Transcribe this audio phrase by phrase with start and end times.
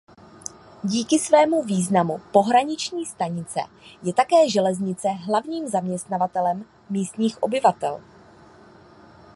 [0.83, 3.59] Díky svému významu pohraniční stanice
[4.03, 8.01] je také železnice hlavním zaměstnavatelem místních obyvatel.